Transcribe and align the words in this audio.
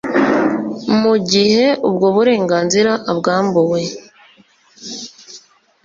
mu 1.01 1.13
gihe 1.31 1.65
ubwo 1.87 2.07
burenganzira 2.15 2.91
abwambuwe. 3.11 3.81